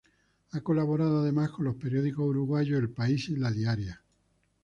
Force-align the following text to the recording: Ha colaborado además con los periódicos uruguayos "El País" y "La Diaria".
Ha 0.53 0.61
colaborado 0.61 1.19
además 1.19 1.51
con 1.51 1.65
los 1.65 1.75
periódicos 1.75 2.25
uruguayos 2.27 2.79
"El 2.79 2.89
País" 2.89 3.29
y 3.29 3.35
"La 3.35 3.51
Diaria". 3.51 4.01